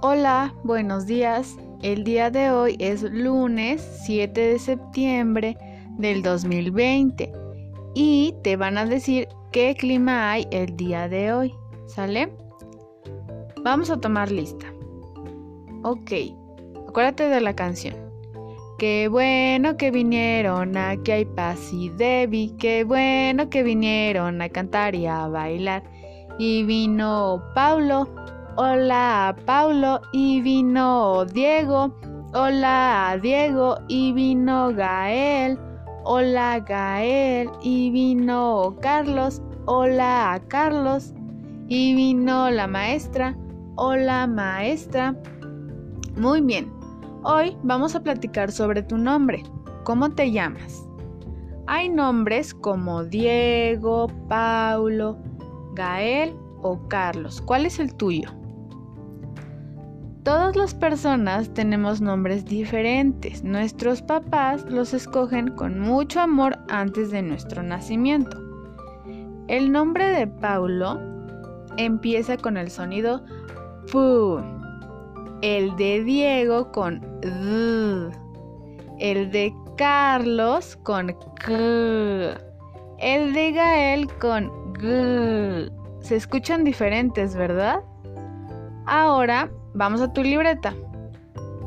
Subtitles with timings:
[0.00, 1.56] Hola, buenos días.
[1.82, 5.58] El día de hoy es lunes 7 de septiembre
[5.96, 7.32] del 2020
[7.96, 11.54] y te van a decir qué clima hay el día de hoy.
[11.88, 12.32] ¿Sale?
[13.64, 14.66] Vamos a tomar lista.
[15.82, 16.12] Ok,
[16.86, 17.96] acuérdate de la canción.
[18.78, 22.54] Qué bueno que vinieron aquí hay Paz y Debbie.
[22.56, 25.82] Qué bueno que vinieron a cantar y a bailar.
[26.38, 28.08] Y vino Paulo.
[28.60, 30.00] Hola Paulo.
[30.10, 31.94] Y vino Diego.
[32.34, 33.78] Hola Diego.
[33.86, 35.56] Y vino Gael.
[36.02, 37.48] Hola Gael.
[37.62, 39.40] Y vino Carlos.
[39.66, 41.14] Hola Carlos.
[41.68, 43.36] Y vino la maestra.
[43.76, 45.14] Hola maestra.
[46.16, 46.68] Muy bien.
[47.22, 49.44] Hoy vamos a platicar sobre tu nombre.
[49.84, 50.84] ¿Cómo te llamas?
[51.68, 55.16] Hay nombres como Diego, Paulo,
[55.74, 57.40] Gael o Carlos.
[57.40, 58.37] ¿Cuál es el tuyo?
[60.28, 63.42] Todas las personas tenemos nombres diferentes.
[63.42, 68.36] Nuestros papás los escogen con mucho amor antes de nuestro nacimiento.
[69.46, 71.00] El nombre de Paulo
[71.78, 73.24] empieza con el sonido
[73.90, 74.38] Pu
[75.40, 78.10] el de Diego con D,
[78.98, 81.06] el de Carlos con
[81.36, 82.38] K,
[82.98, 85.72] el de Gael con G.
[86.02, 87.80] Se escuchan diferentes, ¿verdad?
[88.84, 90.74] Ahora vamos a tu libreta.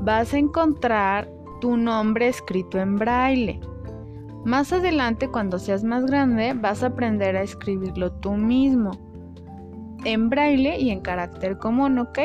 [0.00, 1.28] Vas a encontrar
[1.60, 3.60] tu nombre escrito en braille.
[4.46, 8.92] Más adelante, cuando seas más grande, vas a aprender a escribirlo tú mismo.
[10.04, 12.18] En braille y en carácter común, ¿ok?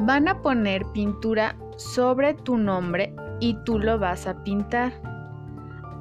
[0.00, 4.92] Van a poner pintura sobre tu nombre y tú lo vas a pintar.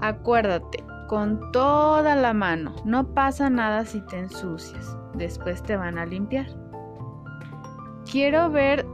[0.01, 6.05] Acuérdate, con toda la mano, no pasa nada si te ensucias, después te van a
[6.05, 6.47] limpiar.
[8.11, 8.85] Quiero ver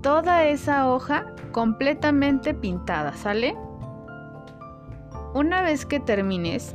[0.00, 3.54] toda esa hoja completamente pintada, ¿sale?
[5.34, 6.74] Una vez que termines,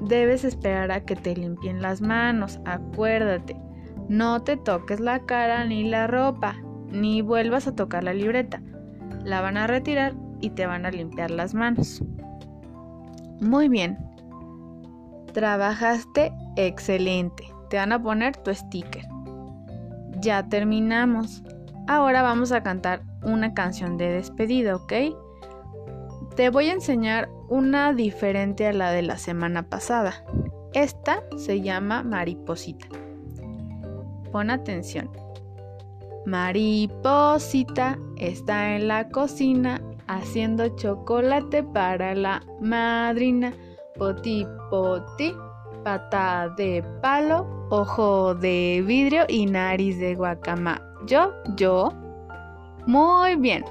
[0.00, 3.60] debes esperar a que te limpien las manos, acuérdate,
[4.08, 6.56] no te toques la cara ni la ropa,
[6.90, 8.62] ni vuelvas a tocar la libreta.
[9.22, 12.02] La van a retirar y te van a limpiar las manos.
[13.42, 13.98] Muy bien.
[15.34, 17.44] Trabajaste excelente.
[17.68, 19.04] Te van a poner tu sticker.
[20.20, 21.42] Ya terminamos.
[21.86, 24.92] Ahora vamos a cantar una canción de despedida, ¿ok?
[26.36, 30.24] Te voy a enseñar una diferente a la de la semana pasada.
[30.74, 32.86] Esta se llama Mariposita.
[34.30, 35.10] Pon atención.
[36.26, 43.52] Mariposita está en la cocina haciendo chocolate para la madrina.
[43.96, 45.34] Poti poti,
[45.82, 50.82] pata de palo, ojo de vidrio y nariz de guacama.
[51.06, 51.92] Yo, yo.
[52.86, 53.64] Muy bien.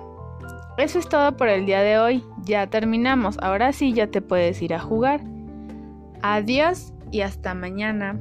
[0.78, 2.24] Eso es todo por el día de hoy.
[2.44, 3.38] Ya terminamos.
[3.42, 5.22] Ahora sí ya te puedes ir a jugar.
[6.22, 8.20] Adiós y hasta mañana.